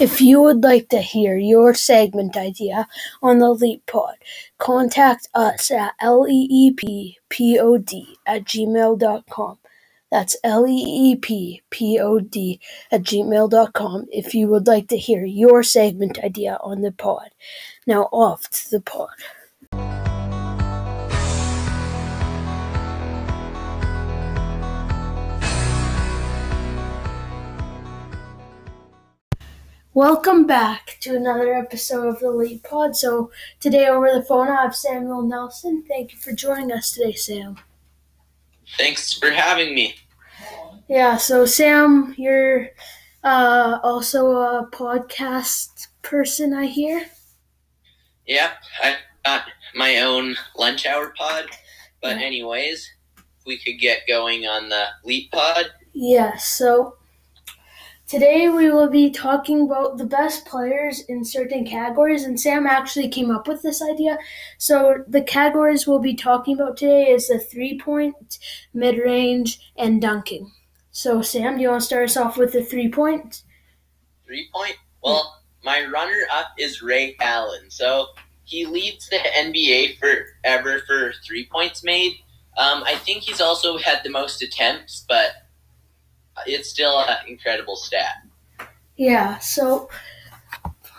[0.00, 2.86] If you would like to hear your segment idea
[3.20, 4.14] on the Leap Pod,
[4.56, 7.16] contact us at leeppod
[8.24, 9.58] at gmail.com.
[10.10, 11.60] That's leeppod
[12.92, 17.30] at gmail.com if you would like to hear your segment idea on the pod.
[17.84, 19.08] Now off to the pod.
[30.02, 32.94] Welcome back to another episode of the Leap Pod.
[32.94, 35.82] So today over the phone I have Samuel Nelson.
[35.88, 37.56] Thank you for joining us today, Sam.
[38.76, 39.96] Thanks for having me.
[40.88, 42.68] Yeah, so Sam, you're
[43.24, 47.04] uh, also a podcast person, I hear.
[48.28, 48.52] Yep,
[48.84, 51.46] I got my own lunch hour pod.
[52.00, 52.26] But Yeah.
[52.26, 52.88] anyways,
[53.46, 55.72] we could get going on the Leap Pod.
[55.92, 56.97] Yeah, so
[58.08, 63.08] today we will be talking about the best players in certain categories, and Sam actually
[63.08, 64.18] came up with this idea.
[64.56, 68.38] So the categories we'll be talking about today is the three point,
[68.74, 70.50] mid range, and dunking.
[70.90, 73.42] So Sam, do you want to start us off with the three point?
[74.26, 74.76] Three point.
[75.02, 77.70] Well, my runner up is Ray Allen.
[77.70, 78.06] So
[78.44, 82.14] he leads the NBA forever for three points made.
[82.56, 85.30] Um, I think he's also had the most attempts, but
[86.46, 88.26] it's still an incredible stat.
[88.96, 89.88] Yeah, so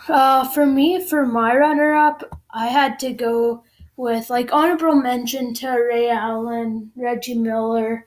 [0.08, 3.64] uh, for me, for my runner up, I had to go
[3.96, 8.06] with like honorable mention to Ray Allen, Reggie Miller.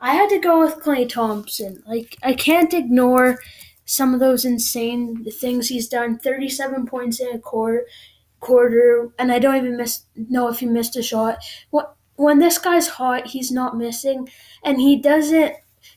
[0.00, 1.82] I had to go with Klay Thompson.
[1.86, 3.38] Like, I can't ignore
[3.84, 7.86] some of those insane things he's done 37 points in a quarter,
[8.40, 11.38] quarter and I don't even miss, know if he missed a shot.
[11.70, 11.84] When,
[12.16, 14.28] when this guy's hot, he's not missing,
[14.62, 15.54] and he doesn't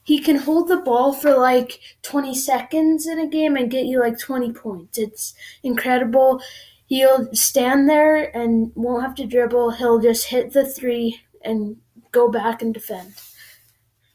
[0.08, 4.00] he can hold the ball for like 20 seconds in a game and get you
[4.00, 4.97] like 20 points.
[4.97, 6.41] It's incredible.
[6.86, 9.72] He'll stand there and won't have to dribble.
[9.72, 11.75] He'll just hit the three and
[12.13, 13.16] go back and defend.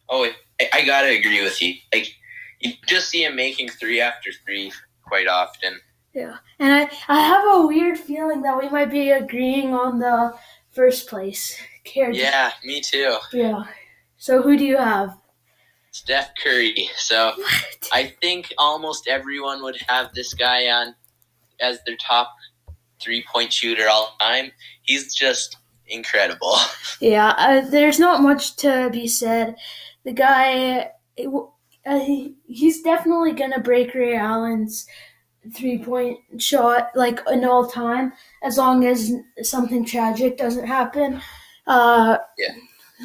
[0.08, 0.26] Oh,
[0.58, 1.74] I, I gotta agree with you.
[1.92, 2.08] Like,
[2.60, 4.72] you just see him making three after three
[5.06, 5.78] quite often.
[6.14, 6.36] Yeah.
[6.58, 10.32] And I, I have a weird feeling that we might be agreeing on the
[10.70, 11.54] first place.
[11.84, 13.18] Care- Yeah, me too.
[13.34, 13.64] Yeah.
[14.16, 15.18] So who do you have?
[15.92, 16.88] Steph Curry.
[16.96, 17.88] So What?
[17.92, 20.94] I think almost everyone would have this guy on
[21.60, 22.34] as their top
[23.00, 24.50] three point shooter all time.
[24.82, 26.56] He's just incredible.
[27.00, 29.56] Yeah, uh, there's not much to be said.
[30.04, 31.28] The guy, it
[31.84, 34.86] uh, he, he's definitely gonna break Ray Allen's
[35.56, 38.12] three point shot like in all time,
[38.44, 41.20] as long as something tragic doesn't happen.
[41.66, 42.54] Uh, Yeah.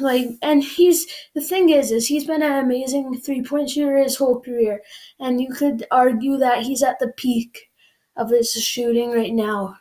[0.00, 4.16] Like, and he's the thing is, is he's been an amazing three point shooter his
[4.16, 4.82] whole career,
[5.20, 7.70] and you could argue that he's at the peak
[8.16, 9.76] of his shooting right now.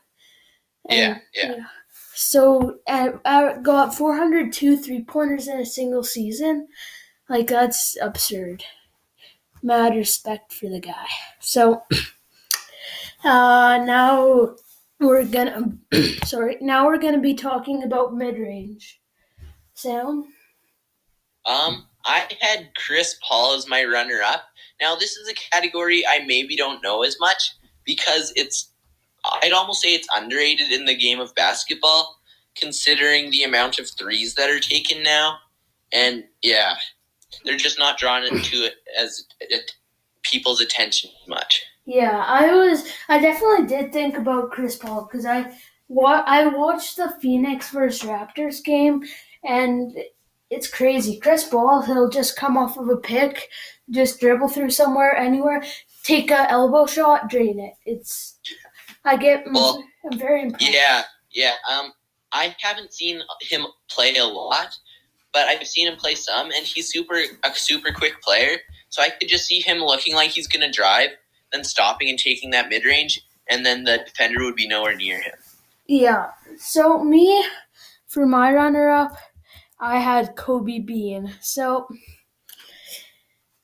[0.90, 1.66] Yeah, And- yeah.
[2.16, 6.68] so I, uh, got 402 three pointers in a single season.
[7.30, 8.64] Like that's absurd.
[9.64, 11.06] Mad respect for the guy.
[11.42, 11.82] So
[13.24, 14.56] uh, now
[15.00, 15.74] we're gonna
[16.26, 16.58] sorry.
[16.62, 19.02] Now we're gonna be talking about mid range.
[19.78, 20.26] Sam.
[21.46, 24.44] Um, I had Chris Paul as my runner up.
[24.82, 27.56] Now this is a category I maybe don't know as much
[27.86, 28.72] because it's
[29.42, 32.18] I'd almost say it's underrated in the game of basketball,
[32.56, 35.38] considering the amount of threes that are taken now.
[35.92, 36.76] And yeah,
[37.44, 39.72] they're just not drawn into it as it,
[40.24, 41.64] people's attention much.
[41.86, 42.92] Yeah, I was.
[43.08, 45.54] I definitely did think about Chris Paul because I
[45.88, 49.04] wa- I watched the Phoenix versus Raptors game,
[49.48, 49.98] and
[50.50, 51.20] it's crazy.
[51.20, 53.50] Chris Paul, he'll just come off of a pick,
[53.90, 55.64] just dribble through somewhere, anywhere,
[56.04, 57.74] take a elbow shot, drain it.
[57.86, 58.40] It's.
[59.04, 59.46] I get.
[59.52, 60.74] Well, I'm very impressed.
[60.74, 61.54] Yeah, yeah.
[61.72, 61.94] Um,
[62.32, 64.78] I haven't seen him play a lot,
[65.34, 68.58] but I've seen him play some, and he's super a super quick player.
[68.90, 71.10] So I could just see him looking like he's gonna drive,
[71.52, 75.22] then stopping and taking that mid range, and then the defender would be nowhere near
[75.22, 75.36] him.
[75.88, 76.32] Yeah.
[76.58, 77.46] So me,
[78.08, 79.18] for my runner-up,
[79.80, 81.34] I had Kobe Bean.
[81.42, 81.88] So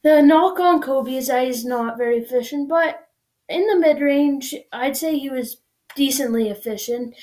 [0.04, 3.08] the knock on Kobe is that he's not very efficient, but
[3.50, 5.58] in the mid-range, I'd say he was
[5.96, 7.16] decently efficient.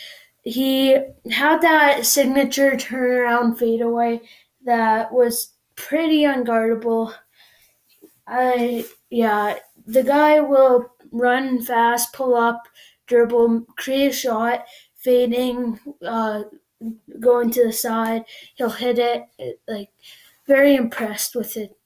[0.42, 0.96] He
[1.31, 4.22] had that signature turnaround fadeaway
[4.64, 7.14] that was pretty unguardable.
[8.26, 12.62] I yeah, the guy will run fast, pull up,
[13.06, 14.64] dribble, create a shot,
[14.94, 16.44] fading, uh,
[17.19, 18.25] going to the side.
[18.55, 19.25] He'll hit it.
[19.38, 19.91] it like
[20.47, 21.77] very impressed with it.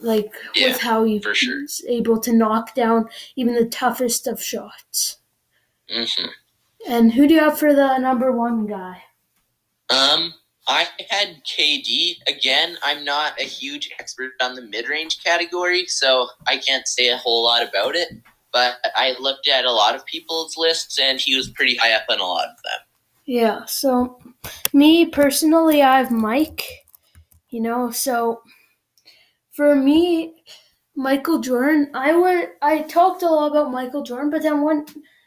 [0.00, 1.62] like Yeah, with how he's sure.
[1.88, 5.18] able to knock down even the toughest of shots.
[5.90, 6.26] hmm
[6.86, 9.02] And who do you have for the number one guy?
[9.90, 10.34] Um,
[10.66, 12.76] I had KD again.
[12.82, 17.44] I'm not a huge expert on the mid-range category, so I can't say a whole
[17.44, 18.08] lot about it.
[18.52, 22.04] But I looked at a lot of people's lists, and he was pretty high up
[22.08, 22.80] on a lot of them.
[23.26, 24.18] Yeah, so
[24.72, 26.62] me personally, I have Mike.
[27.50, 28.42] You know, so
[29.52, 30.34] for me,
[30.96, 32.50] Michael Jordan, I went.
[32.62, 34.86] I talked a lot about Michael Jordan, but then one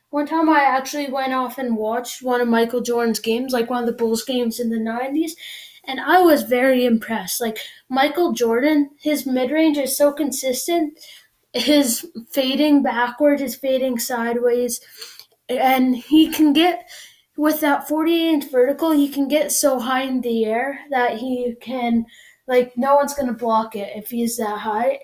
[0.09, 3.81] one time I actually went off and watched one of Michael Jordan's games, like one
[3.83, 5.35] of the Bulls games in the '90s,
[5.85, 7.41] and I was very impressed.
[7.41, 7.59] Like
[7.89, 11.00] Michael Jordan, his mid range is so consistent.
[11.53, 14.79] His fading backward, his fading sideways,
[15.50, 16.89] and he can get
[17.38, 21.56] with that 48 inch vertical, he can get so high in the air that he
[21.62, 22.06] can,
[22.48, 25.00] like, no one's going to block it if he's that high.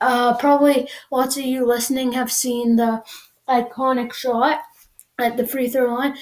[0.00, 3.02] Uh, probably lots of you listening have seen the
[3.48, 4.60] iconic shot
[5.18, 6.16] at the free throw line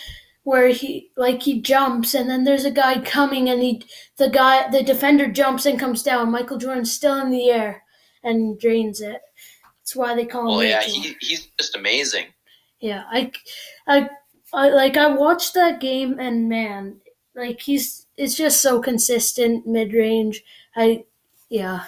[0.45, 3.83] where he like he jumps and then there's a guy coming and he
[4.19, 7.83] the guy the defender jumps and comes down michael jordan's still in the air
[8.25, 9.21] and drains it
[9.83, 12.27] that's why they call him Well, yeah, he, he's just amazing.
[12.81, 13.33] Yeah, I,
[13.87, 14.09] I,
[14.53, 17.01] I like I watched that game and man,
[17.35, 20.45] like he's it's just so consistent mid range.
[20.77, 21.05] I,
[21.49, 21.85] yeah,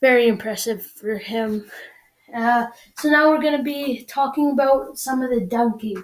[0.00, 1.70] very impressive for him.
[2.34, 2.66] Uh,
[2.98, 6.02] so now we're gonna be talking about some of the dunking.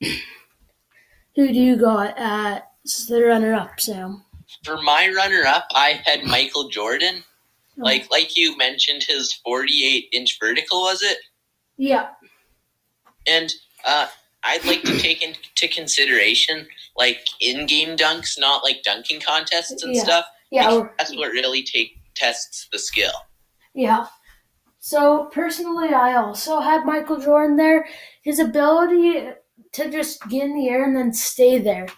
[0.00, 2.70] Who do you got at
[3.08, 4.24] the runner up, Sam?
[4.62, 7.22] For my runner-up, I had Michael Jordan.
[7.76, 11.18] Like like you mentioned, his 48 inch vertical was it?
[11.76, 12.08] Yeah,
[13.26, 13.52] And
[13.84, 14.06] uh,
[14.44, 16.66] I'd like to take into consideration
[16.96, 20.02] like in-game dunks, not like dunking contests and Yeah.
[20.02, 20.24] stuff.
[20.50, 20.94] yeah, because we're- oh.
[20.98, 23.12] that's what really take tests the skill.
[23.74, 24.06] Yeah.
[24.78, 27.88] So personally, I also had Michael Jordan there.
[28.22, 29.28] His ability
[29.72, 31.88] to just get in the air and then stay there.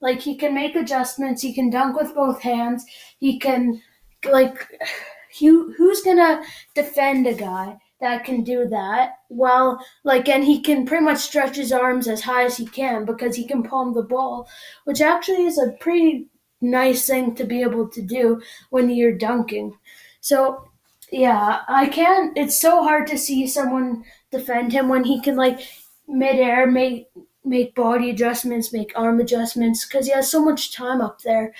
[0.00, 1.40] Like he can make adjustments.
[1.42, 2.84] He can dunk with both hands.
[3.18, 3.82] He can,
[4.24, 4.68] like,
[5.40, 6.42] who who's gonna
[6.74, 9.18] defend a guy that can do that?
[9.28, 13.04] Well, like, and he can pretty much stretch his arms as high as he can
[13.04, 14.48] because he can palm the ball,
[14.84, 16.28] which actually is a pretty
[16.60, 18.40] nice thing to be able to do
[18.70, 19.76] when you're dunking.
[20.20, 20.68] So
[21.10, 22.36] yeah, I can't.
[22.36, 25.60] It's so hard to see someone defend him when he can like
[26.06, 27.08] midair make
[27.44, 31.54] make body adjustments, make arm adjustments because he has so much time up there,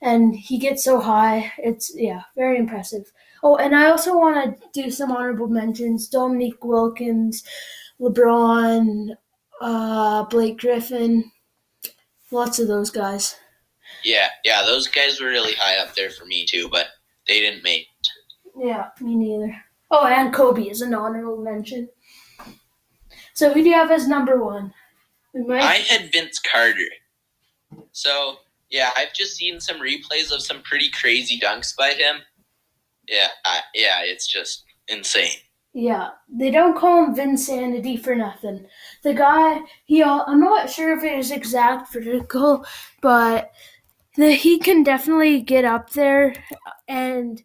[0.00, 1.52] and he gets so high.
[1.58, 3.12] It's yeah, very impressive.
[3.42, 7.42] Oh, and I also want to do some honorable mentions: Dominique Wilkins,
[8.00, 9.08] LeBron,
[9.60, 11.30] uh, Blake Griffin,
[12.30, 13.36] lots of those guys.
[14.04, 16.86] Yeah, yeah, those guys were really high up there for me too, but
[17.28, 17.82] they didn't make.
[17.82, 18.66] it.
[18.66, 19.56] Yeah, me neither.
[19.90, 21.88] Oh, and Kobe is an honorable mention.
[23.34, 24.72] So who do you have as number one?
[25.34, 25.62] Might.
[25.62, 26.78] I had Vince Carter.
[27.92, 28.36] So
[28.70, 32.16] yeah, I've just seen some replays of some pretty crazy dunks by him.
[33.08, 35.32] Yeah, I, yeah, it's just insane.
[35.74, 38.66] yeah, they don't call him Vinsanity for nothing.
[39.02, 42.64] The guy, he, uh, I'm not sure if it is exact vertical,
[43.00, 43.50] but
[44.16, 46.34] the, he can definitely get up there,
[46.88, 47.42] and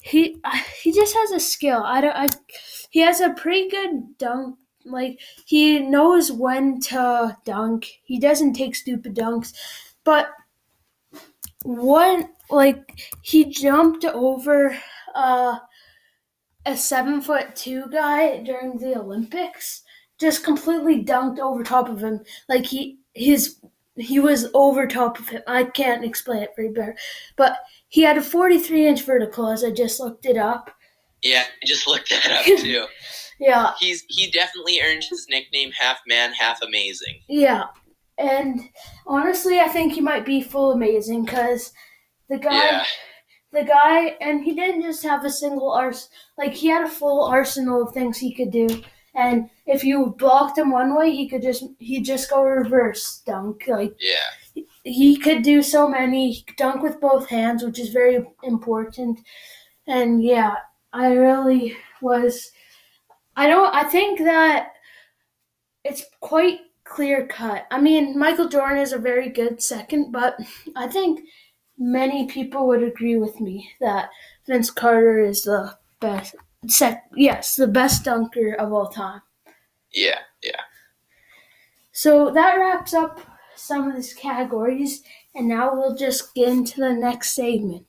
[0.00, 1.82] he uh, he just has a skill.
[1.84, 2.16] I don't.
[2.16, 2.26] I,
[2.90, 4.56] he has a pretty good dunk.
[4.84, 7.86] Like he knows when to dunk.
[8.04, 9.52] He doesn't take stupid dunks,
[10.04, 10.30] but
[11.64, 14.76] one like he jumped over
[15.14, 15.58] uh,
[16.66, 19.82] a seven foot two guy during the Olympics.
[20.18, 22.20] Just completely dunked over top of him.
[22.48, 23.58] Like he his
[23.96, 25.42] he was over top of him.
[25.46, 26.96] I can't explain it very better,
[27.36, 30.70] but he had a 43 inch vertical as I just looked it up.
[31.22, 32.86] Yeah, I just looked that up too.
[33.38, 37.20] Yeah, He's he definitely earned his nickname half man, half amazing.
[37.28, 37.64] yeah.
[38.20, 38.68] And
[39.06, 41.72] honestly, I think he might be full amazing because
[42.28, 42.84] the guy, Yeah,
[43.52, 46.08] the guy, and he didn't just have a single ars.
[46.38, 48.82] Like he had a full arsenal of things he could do.
[49.14, 53.64] And if you blocked him one way, he could just he just go reverse dunk.
[53.66, 56.32] Like yeah, he could do so many.
[56.32, 59.20] He dunk with both hands, which is very important.
[59.86, 60.56] And yeah,
[60.92, 62.52] I really was.
[63.36, 63.74] I don't.
[63.74, 64.72] I think that
[65.84, 67.66] it's quite clear cut.
[67.70, 70.36] I mean, Michael Jordan is a very good second, but
[70.76, 71.20] I think
[71.78, 74.10] many people would agree with me that
[74.46, 76.34] Vince Carter is the best
[76.66, 79.22] sec- yes, the best dunker of all time.
[79.92, 80.60] Yeah, yeah.
[81.92, 83.20] So that wraps up
[83.54, 85.02] some of these categories
[85.34, 87.86] and now we'll just get into the next segment.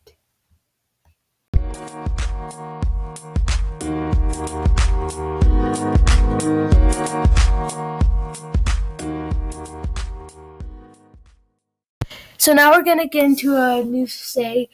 [12.42, 14.68] So now we're gonna get into a new say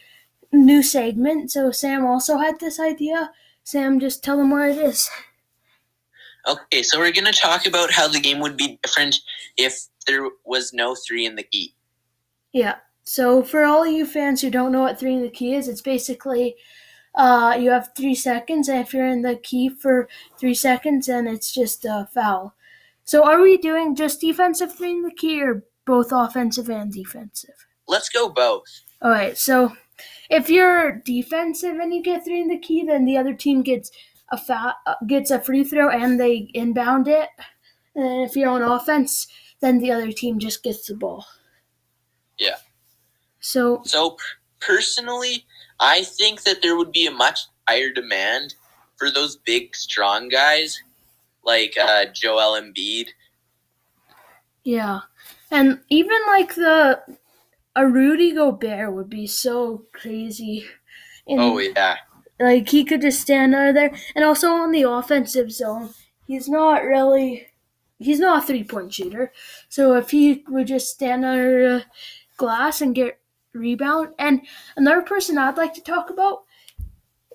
[0.54, 1.52] new segment.
[1.52, 3.32] So Sam also had this idea.
[3.66, 5.10] Sam, just tell them what it is.
[6.48, 9.20] Okay, so we're going to talk about how the game would be different
[9.58, 11.76] if there was no three in the key.
[12.54, 12.76] Yeah.
[13.04, 15.82] So for all you fans who don't know what three in the key is, it's
[15.82, 16.56] basically
[17.16, 20.08] uh, you have three seconds, and if you're in the key for
[20.40, 22.56] three seconds, then it's just a foul.
[23.04, 27.65] So are we doing just defensive three in the key, or both offensive and defensive?
[27.88, 28.67] Let's go both.
[29.01, 29.36] All right.
[29.38, 29.74] So
[30.29, 33.89] if you're defensive and you get three in the key, then the other team gets
[34.32, 34.74] a foul,
[35.08, 37.29] gets a free throw and they inbound it.
[37.96, 39.27] And if you're on offense,
[39.62, 41.25] then the other team just gets the ball.
[42.38, 42.58] Yeah.
[43.39, 44.17] So So
[44.60, 45.46] personally,
[45.79, 48.56] I think that there would be a much higher demand
[48.98, 50.82] for those big, strong guys
[51.44, 53.08] like uh, Joel Embiid.
[54.63, 55.00] yeah,
[55.51, 57.01] and even like the
[57.75, 60.66] a Rudy Gobert would be so crazy.
[61.27, 61.98] In, Oh yeah,
[62.39, 65.92] Like he could just stand under there, and also on the offensive zone,
[66.27, 67.48] he's not really,
[68.00, 69.32] he's not a three point shooter.
[69.70, 71.86] So if he would just stand under the
[72.38, 73.20] glass and get
[73.54, 74.42] rebound, and
[74.75, 76.44] another person I'd like to talk about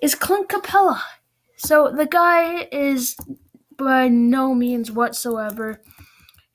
[0.01, 1.01] is Clint Capela.
[1.57, 3.15] So the guy is
[3.77, 5.81] by no means whatsoever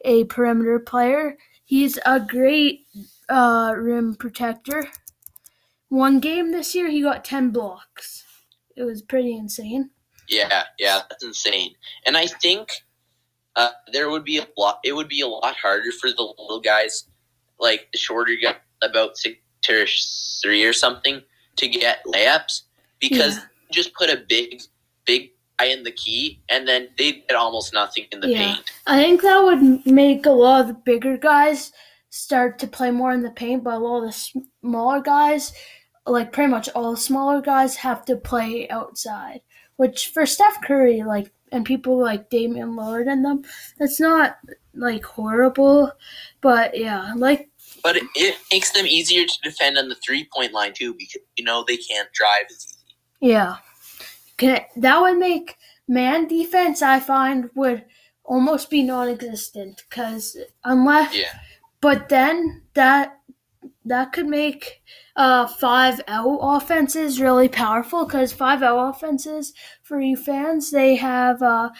[0.05, 1.37] a perimeter player.
[1.65, 2.87] He's a great
[3.29, 4.89] uh, rim protector.
[5.89, 8.25] One game this year, he got ten blocks.
[8.77, 9.91] It was pretty insane.
[10.29, 11.01] yeah, yeah.
[11.09, 11.75] That's insane.
[12.07, 12.69] And I think
[13.57, 14.79] uh, there would be a lot.
[14.85, 17.05] It would be a lot harder for the little guys,
[17.59, 19.39] like the shorter guy, about six
[19.69, 19.87] or
[20.43, 21.23] three or something,
[21.57, 22.63] to get layups
[23.01, 23.45] because Yeah.
[23.73, 24.63] just put a big,
[25.07, 25.31] big
[25.67, 28.55] in the key, and then they get almost nothing in the Yeah.
[28.55, 28.71] paint.
[28.87, 31.73] I think that would make a lot of the bigger guys
[32.11, 35.53] start to play more in the paint, but a lot of the smaller guys,
[36.07, 39.41] like pretty much all the smaller guys, have to play outside.
[39.77, 43.45] Which for Steph Curry, like, and people like Damian Lillard and them,
[43.79, 44.39] that's not
[44.75, 45.93] like horrible,
[46.41, 47.49] but yeah, like
[47.83, 51.23] But it, it makes them easier to defend on the three point line too, because
[51.37, 52.97] you know they can't drive as easy.
[53.21, 53.57] Yeah.
[54.39, 57.85] Can, that would make man defense, I find, would
[58.25, 59.85] almost be non existent.
[59.89, 61.15] Because unless.
[61.15, 61.39] Yeah.
[61.81, 63.19] But then that
[63.85, 64.83] that could make
[65.17, 69.53] uh, five out offenses really powerful because five out offenses
[69.83, 71.71] for you fans they have uh,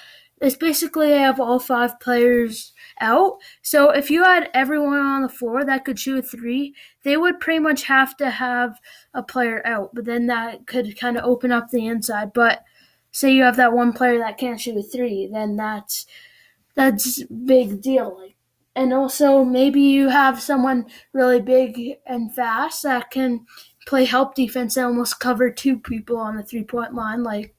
[0.41, 3.39] it's basically they have all five players out.
[3.63, 7.41] So if you had everyone on the floor that could shoot a three, they would
[7.41, 8.79] pretty much have to have
[9.15, 9.95] a player out.
[9.95, 12.33] But then that could kind of open up the inside.
[12.33, 12.63] But
[13.11, 16.07] say you have that one player that can't shoot a three, then that's
[16.75, 18.19] that's big deal.
[18.21, 18.37] Like
[18.79, 23.45] and also maybe you have someone really big and fast that can
[23.89, 27.57] play help defense and almost cover two people on the three point line, like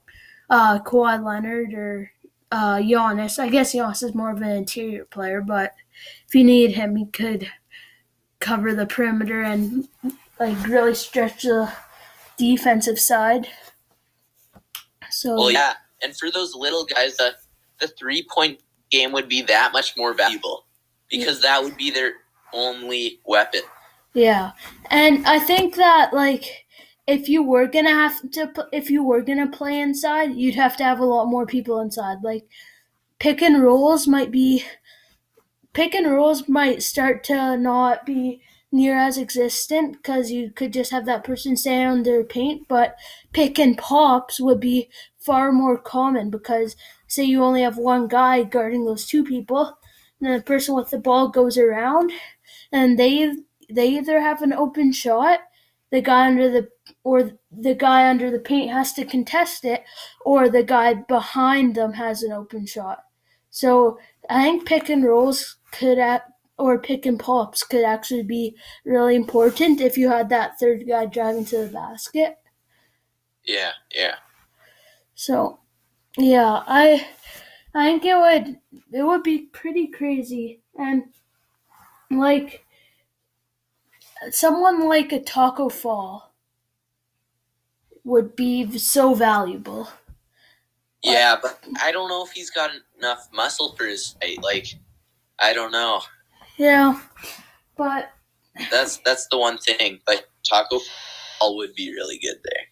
[0.50, 2.12] uh, Kawhi Leonard or
[2.51, 3.39] uh, Giannis.
[3.39, 5.73] I guess Giannis is more of an interior player, but
[6.27, 7.49] if you need him, he could
[8.39, 9.87] cover the perimeter and
[10.39, 11.71] like really stretch the
[12.37, 13.47] defensive side.
[15.11, 17.35] So Well, yeah, and for those little guys, the
[17.79, 18.59] the three point
[18.91, 20.65] game would be that much more valuable
[21.09, 22.13] because that would be their
[22.53, 23.61] only weapon.
[24.13, 24.51] Yeah,
[24.89, 26.65] and I think that like
[27.09, 30.83] if you were gonna have to, if you were gonna play inside, you'd have to
[30.83, 32.19] have a lot more people inside.
[32.23, 32.47] Like
[33.19, 34.63] pick and rolls might be,
[35.73, 40.91] pick and rolls might start to not be near as existent because you could just
[40.91, 42.67] have that person stay on their paint.
[42.67, 42.95] But
[43.33, 46.75] pick and pops would be far more common because
[47.07, 49.77] say you only have one guy guarding those two people,
[50.21, 52.11] and the person with the ball goes around,
[52.71, 53.33] and they
[53.69, 55.39] they either have an open shot,
[55.91, 56.69] the guy under the
[57.03, 59.84] or the guy under the paint has to contest it,
[60.25, 63.03] or the guy behind them has an open shot.
[63.50, 66.24] So I think pick and rolls could at
[66.58, 68.55] or pick and pops could actually be
[68.86, 72.38] really important if you had that third guy driving to the basket.
[73.43, 74.15] Yeah, yeah,
[75.15, 75.60] So
[76.17, 77.08] yeah, I
[77.74, 78.60] I think it would
[78.93, 81.03] it would be pretty crazy and
[82.12, 82.65] like
[84.31, 86.33] someone like a Tacko Fall
[88.03, 89.89] would be so valuable.
[91.03, 91.35] yeah.
[91.41, 94.15] But I don't know if he's got enough muscle for his.
[94.41, 94.67] Like,
[95.39, 96.01] I don't know.
[96.57, 96.99] Yeah,
[97.77, 98.11] but
[98.71, 99.99] That's that's the one thing.
[100.05, 100.79] But Tacko
[101.39, 102.63] Fall would be really good there,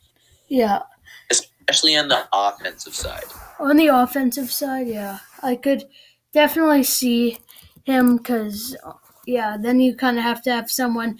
[0.50, 0.82] yeah,
[1.30, 3.24] especially on the offensive side.
[3.60, 5.86] on the offensive side, yeah, I could
[6.34, 7.38] definitely see
[7.86, 8.76] him because
[9.26, 11.18] yeah, then you kind of have to have someone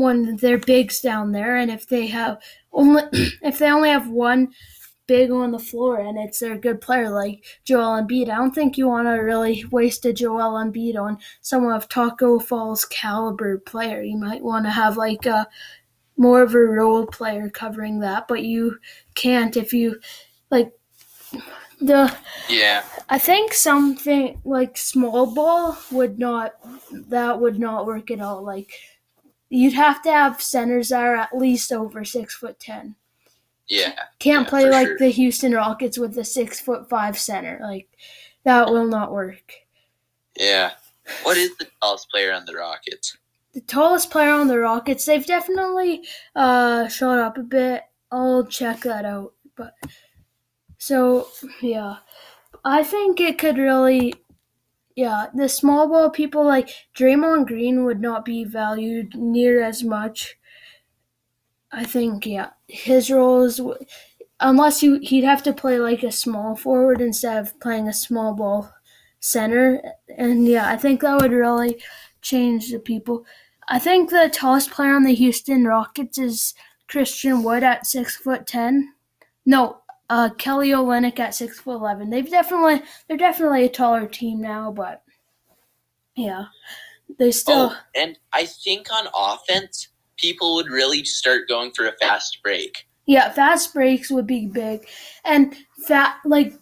[0.00, 2.38] when they're bigs down there, and if they have
[2.72, 4.48] only if they only have one
[5.08, 8.28] big on the floor and it's their good player like Joel Embiid.
[8.28, 12.38] I don't think you want to really waste a Joel Embiid on someone of Tacko
[12.38, 14.02] Fall's caliber player.
[14.02, 15.48] You might want to have like a
[16.16, 18.78] more of a role player covering that, but you
[19.14, 19.98] can't if you
[20.50, 20.72] like
[21.80, 22.14] the
[22.48, 22.84] Yeah.
[23.08, 26.52] I think something like small ball would not
[27.08, 28.44] that would not work at all.
[28.44, 28.72] Like
[29.50, 32.94] you'd have to have centers that are at least over six foot ten.
[33.68, 33.94] Yeah.
[34.18, 34.98] Can't Yeah, play like sure.
[34.98, 37.58] the Houston Rockets with a six foot five center.
[37.62, 37.88] Like
[38.44, 39.52] that will not work.
[40.36, 40.72] Yeah.
[41.22, 43.16] What is the tallest player on the Rockets?
[43.52, 46.02] The tallest player on the Rockets, they've definitely
[46.34, 47.82] uh shot up a bit.
[48.10, 49.34] I'll check that out.
[49.56, 49.74] But
[50.78, 51.28] so
[51.60, 51.96] yeah.
[52.64, 54.14] I think it could really
[54.98, 60.36] yeah, the small ball people like Draymond Green would not be valued near as much.
[61.70, 63.60] I think yeah, his roles
[64.40, 68.34] unless you he'd have to play like a small forward instead of playing a small
[68.34, 68.72] ball
[69.20, 69.82] center
[70.16, 71.82] and yeah, I think that would really
[72.22, 73.26] change the people.
[73.68, 76.54] I think the tallest player on the Houston Rockets is
[76.88, 78.94] Christian Wood at six foot ten.
[79.46, 82.10] No, uh, Kelly Olynyk at six foot eleven.
[82.10, 85.02] They've definitely they're definitely a taller team now, but
[86.16, 86.46] yeah,
[87.18, 87.72] they still.
[87.72, 92.86] Oh, and I think on offense, people would really start going for a fast break.
[93.06, 94.86] Yeah, fast breaks would be big,
[95.24, 95.54] and
[95.86, 96.54] fat like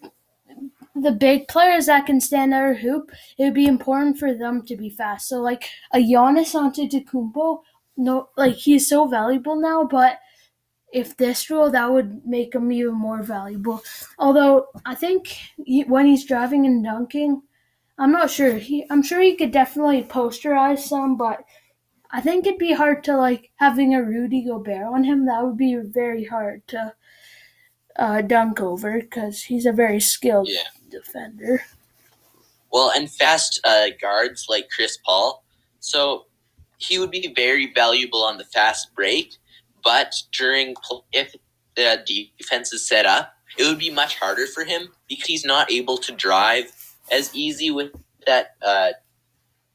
[0.94, 3.10] the big players that can stand out a hoop.
[3.38, 5.28] It would be important for them to be fast.
[5.28, 7.60] So like a Giannis Antetokounmpo,
[7.96, 10.18] no, like he's so valuable now, but
[10.96, 13.82] if this rule, that would make him even more valuable.
[14.18, 17.42] Although I think he, when he's driving and dunking,
[17.98, 18.54] I'm not sure.
[18.54, 21.44] He, I'm sure he could definitely posterize some, but
[22.10, 25.26] I think it'd be hard to like having a Rudy Gobert on him.
[25.26, 26.94] That would be very hard to
[27.98, 30.70] uh, dunk over because he's a very skilled Yeah.
[30.90, 31.62] defender.
[32.72, 35.44] Well, and fast uh, guards like Chris Paul.
[35.80, 36.26] So
[36.78, 39.36] he would be very valuable on the fast break,
[39.86, 40.74] but during
[41.12, 41.32] if
[41.76, 42.02] the
[42.38, 45.96] defense is set up, it would be much harder for him because he's not able
[45.98, 46.64] to drive
[47.12, 47.92] as easy with
[48.26, 48.88] that uh,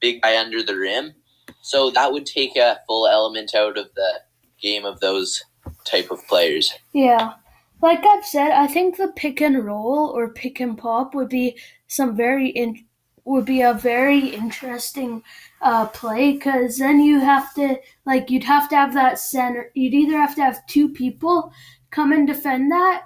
[0.02, 1.14] big guy under the rim.
[1.62, 4.20] So that would take a full element out of the
[4.62, 5.42] game of those
[5.86, 6.74] type of players.
[6.92, 7.36] Yeah.
[7.82, 11.58] Like I've said, I think the pick and roll or pick and pop would be
[11.88, 12.84] some very in,
[13.24, 15.24] would be a very interesting
[15.62, 19.72] uh, play because then you have to like you'd have to have that center.
[19.74, 21.54] You'd either have to have two people
[21.92, 23.04] come and defend that,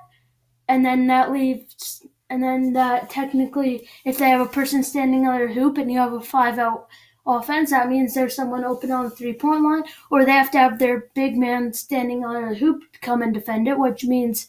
[0.67, 5.41] and then that leaves, and then that technically, if they have a person standing on
[5.41, 6.87] a hoop and you have a five out
[7.27, 10.59] offense, that means there's someone open on the three point line, or they have to
[10.59, 14.47] have their big man standing on a hoop to come and defend it, which means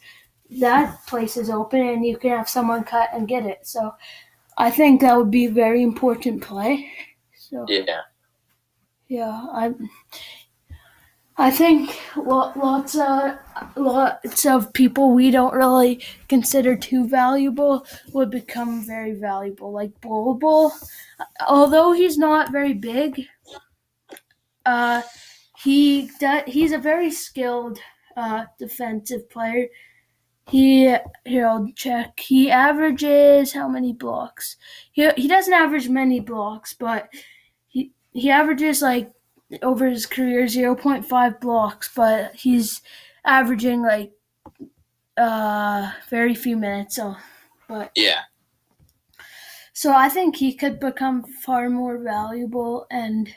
[0.48, 3.66] that place is open and you can have someone cut and get it.
[3.66, 3.94] So
[4.56, 6.90] I think that would be very important play.
[7.50, 8.02] So Yeah.
[9.08, 9.74] yeah, I
[11.38, 13.38] I think lo- lots of
[13.76, 19.70] lots of people we don't really consider too valuable would become very valuable.
[19.72, 20.72] Like Bol,
[21.46, 23.26] although he's not very big,
[24.64, 25.02] uh,
[25.62, 26.10] he
[26.46, 27.78] he's a very skilled
[28.16, 29.68] uh, defensive player.
[30.50, 32.20] He here I'll check.
[32.20, 34.56] He averages how many blocks?
[34.92, 37.08] He he doesn't average many blocks, but
[38.16, 39.12] he averages like
[39.62, 42.82] over his career 0.5 blocks, but he's
[43.24, 44.12] averaging like
[45.16, 46.96] uh very few minutes.
[46.96, 47.16] So,
[47.68, 48.22] but Yeah.
[49.72, 53.28] so I think he could become far more valuable, and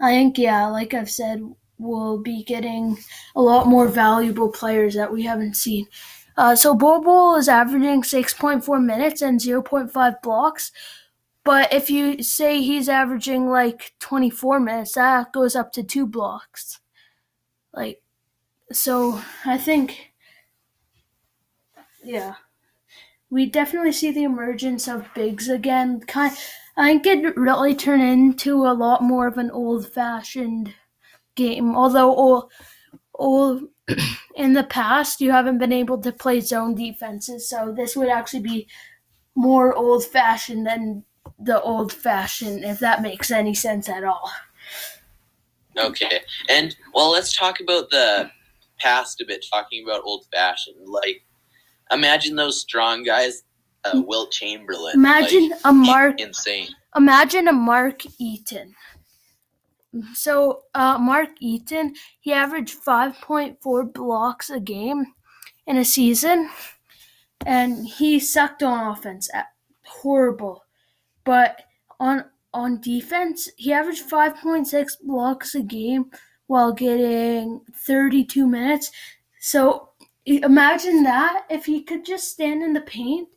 [0.00, 1.42] I think yeah, like I've said,
[1.78, 2.98] we'll be getting
[3.36, 5.86] a lot more valuable players that we haven't seen.
[6.36, 10.72] Uh, so Bol Bol is averaging 6.4 minutes and 0.5 blocks.
[11.44, 16.80] But if you say he's averaging like 24 minutes, that goes up to two blocks.
[17.72, 18.02] Like,
[18.72, 20.12] so I think,
[22.02, 22.34] yeah,
[23.28, 26.00] we definitely see the emergence of bigs again.
[26.00, 26.34] Kind,
[26.78, 30.72] I think it really turned into a lot more of an old-fashioned
[31.34, 31.76] game.
[31.76, 32.52] Although old,
[33.14, 33.64] old
[34.36, 38.42] in the past, you haven't been able to play zone defenses, so this would actually
[38.42, 38.68] be
[39.34, 41.04] more old-fashioned than
[41.44, 44.30] the old fashioned, if that makes any sense at all.
[45.78, 46.20] Okay.
[46.48, 48.30] And well, let's talk about the
[48.78, 49.44] past a bit.
[49.50, 51.22] Talking about old fashioned, like
[51.90, 53.42] imagine those strong guys,
[53.84, 54.94] uh, Wilt Chamberlain.
[54.94, 56.68] Imagine like, a Mark insane.
[56.96, 58.74] imagine a Mark Eaton.
[60.14, 65.06] so uh, Mark Eaton, he averaged 5.4 blocks a game
[65.66, 66.50] in a season,
[67.46, 69.28] and he sucked on offense.
[69.86, 70.64] Horrible.
[71.24, 71.62] But
[72.00, 76.10] on on defense, he averaged 5.6 blocks a game
[76.46, 78.92] while getting 32 minutes.
[79.40, 79.88] So
[80.24, 83.28] imagine that if he could just stand in the paint.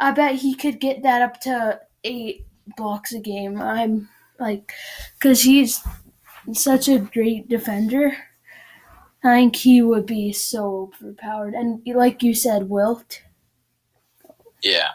[0.00, 3.60] I bet he could get that up to eight blocks a game.
[3.60, 4.72] I'm like,
[5.18, 5.80] because he's
[6.52, 8.16] such a great defender.
[9.24, 11.54] I think he would be so overpowered.
[11.54, 13.22] And like you said, Wilt.
[14.62, 14.90] Yeah.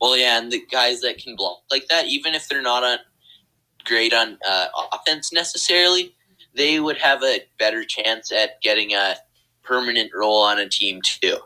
[0.00, 2.98] Well, yeah, and the guys that can block like that, even if they're not on
[3.84, 6.14] great on uh, offense necessarily,
[6.54, 9.16] they would have a better chance at getting a
[9.62, 11.38] permanent role on a team too.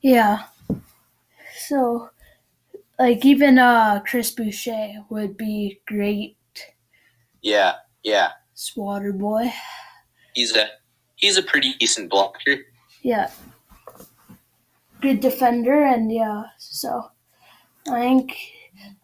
[0.00, 0.44] Yeah.
[1.56, 2.10] So,
[2.98, 6.36] like even uh, Chris Boucher would be great.
[7.42, 8.30] Yeah, yeah.
[8.54, 9.52] Swatter boy.
[10.34, 10.68] He's a
[11.16, 12.56] he's a pretty decent blocker.
[13.02, 13.30] Yeah.
[15.00, 17.10] Good defender and yeah, so
[17.88, 18.36] I think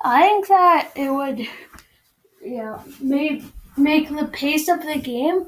[0.02, 1.46] I think that it would
[2.42, 3.42] yeah, make
[3.76, 5.46] make the pace of the game.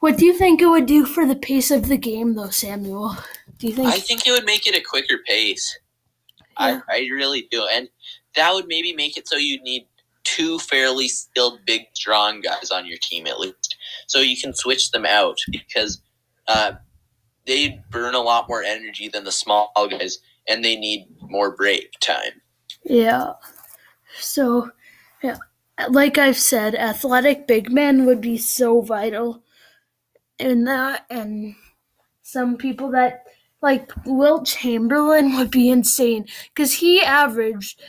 [0.00, 3.16] What do you think it would do for the pace of the game though, Samuel?
[3.58, 5.78] Do you think I think it would make it a quicker pace.
[6.60, 6.80] Yeah.
[6.88, 7.66] I, I really do.
[7.72, 7.88] And
[8.36, 9.86] that would maybe make it so you'd need
[10.24, 13.76] two fairly skilled, big, strong guys on your team at least.
[14.06, 16.00] So you can switch them out because
[16.46, 16.72] uh,
[17.46, 20.18] they burn a lot more energy than the small guys
[20.48, 22.40] and they need more break time.
[22.84, 23.32] Yeah.
[24.18, 24.70] So,
[25.22, 25.36] yeah.
[25.90, 29.44] Like I've said, athletic big men would be so vital
[30.38, 31.54] in that, and
[32.22, 33.24] some people that
[33.60, 37.80] like Wilt Chamberlain would be insane because he averaged.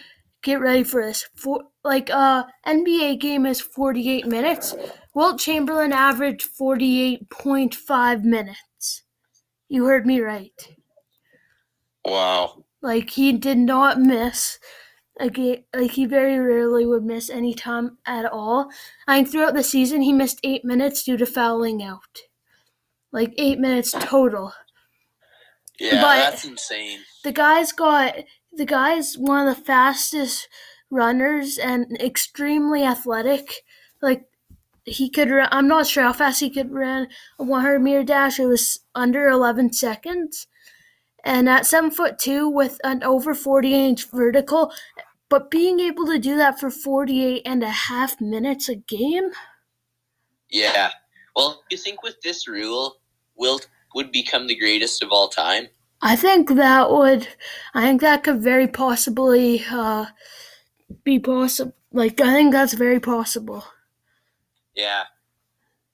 [0.42, 1.28] Get ready for this.
[1.36, 4.74] For like uh NBA game is 48 minutes.
[5.14, 9.04] Wilt Chamberlain averaged 48.5 minutes.
[9.68, 10.76] You heard me right.
[12.10, 12.66] Wow.
[12.82, 14.60] Like he did not miss
[15.20, 15.64] a game.
[15.76, 18.70] Like he very rarely would miss any time at all.
[19.08, 22.22] I think throughout the season he missed eight minutes due to fouling out.
[23.12, 24.54] Like eight minutes total.
[25.80, 27.00] Yeah, but that's insane.
[27.24, 28.16] The guy's got
[28.52, 30.48] the guy's one of the fastest
[30.90, 33.64] runners and extremely athletic.
[34.02, 34.26] Like
[34.86, 38.40] he could run, I'm not sure how fast he could run a 100 meter dash.
[38.40, 40.48] It was under 11 seconds.
[41.24, 44.72] And at seven foot two with an over 40 inch vertical,
[45.30, 49.30] but being able to do that for 48 and a half minutes a game?
[50.50, 50.90] Yeah.
[51.36, 52.98] Well, you think with this rule,
[53.36, 55.68] Wilt would become the greatest of all time?
[56.02, 57.28] I think that would,
[57.74, 60.06] I think that could very possibly uh,
[61.04, 61.74] be possible.
[61.92, 63.66] Like, I think that's very possible.
[64.76, 65.04] Yeah.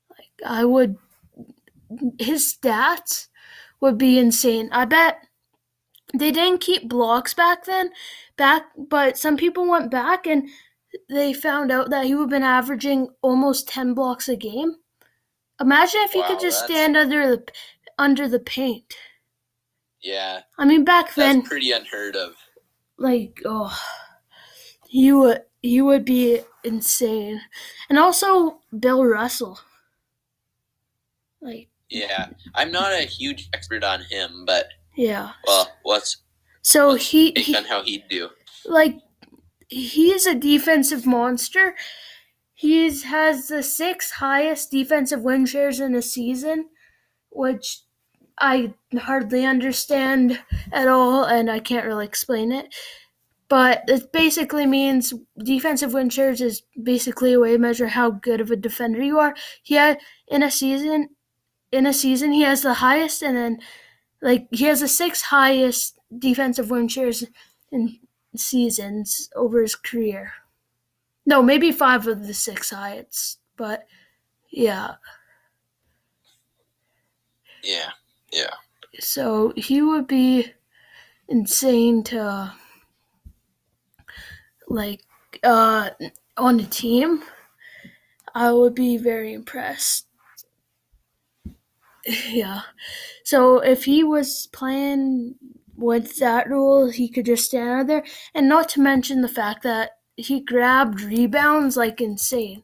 [0.10, 0.98] Like, I would,
[2.20, 3.28] his stats
[3.82, 4.70] would be insane.
[4.72, 5.20] I bet
[6.14, 7.92] they didn't keep blocks back then,
[8.38, 10.48] back, but some people went back and
[11.10, 14.76] they found out that he would have been averaging almost 10 blocks a game.
[15.60, 16.74] Imagine if wow, you could just that's...
[16.74, 17.44] stand under the
[17.98, 18.96] under the paint.
[20.02, 20.42] Yeah.
[20.58, 22.36] I mean, back then, pretty unheard of.
[22.98, 23.78] Like, oh,
[24.88, 27.42] he would he would be insane,
[27.90, 29.60] and also Bill Russell.
[31.42, 31.70] Like.
[31.90, 34.68] Yeah, I'm not a huge expert on him, but.
[34.96, 35.32] Yeah.
[35.46, 36.18] Well, what's.
[36.62, 37.32] So what's he.
[37.36, 38.30] he on how he'd do.
[38.66, 39.00] Like,
[39.68, 41.76] he's a defensive monster.
[42.54, 46.70] He has the sixth highest defensive win shares in a season,
[47.30, 47.82] which
[48.40, 52.74] I hardly understand at all, and I can't really explain it.
[53.48, 58.42] But it basically means defensive win shares is basically a way to measure how good
[58.42, 59.36] of a defender you are.
[59.62, 61.10] He had in a season,
[61.76, 63.60] in a season he has the highest, and then
[64.22, 67.26] like he has the sixth highest defensive win shares
[67.72, 68.00] in
[68.36, 70.34] seasons over his career.
[71.26, 73.88] No, maybe five of the six highest, but
[74.52, 74.96] yeah.
[77.64, 77.92] Yeah.
[78.32, 78.54] Yeah.
[79.00, 80.54] So he would be
[81.30, 82.54] insane to
[84.68, 85.02] like
[85.44, 85.90] uh
[86.38, 87.24] on a team.
[88.36, 90.05] I would be very impressed.
[92.06, 92.62] Yeah.
[93.24, 95.36] So if he was playing
[95.76, 98.04] with that rule, he could just stand out there.
[98.34, 102.64] And not to mention the fact that he grabbed rebounds like insane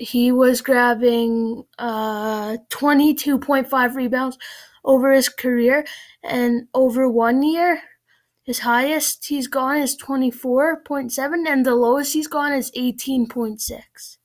[0.00, 4.38] he was grabbing uh, 22.5 rebounds
[4.82, 5.84] over his career
[6.24, 7.82] and over one year
[8.42, 14.16] his highest he's gone is 24.7 and the lowest he's gone is 18.6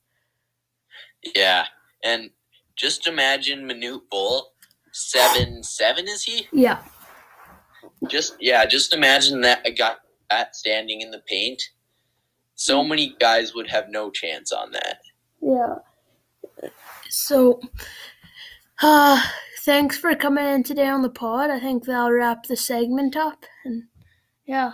[1.35, 1.65] Yeah,
[2.01, 2.29] and
[2.75, 4.51] just imagine Manute Bol,
[4.91, 6.47] seven seven is he?
[6.51, 6.81] Yeah.
[8.07, 9.95] Just yeah, just imagine that a guy
[10.29, 11.61] that standing in the paint.
[12.55, 14.99] So many guys would have no chance on that.
[15.41, 15.75] Yeah.
[17.09, 17.59] So,
[18.81, 19.21] uh,
[19.63, 21.49] thanks for coming in today on the pod.
[21.49, 23.45] I think that'll wrap the segment up.
[23.65, 23.83] And
[24.45, 24.73] yeah,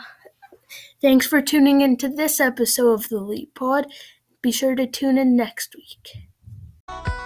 [1.02, 3.88] thanks for tuning in to this episode of the Leap Pod.
[4.42, 7.20] Be sure to tune in next week.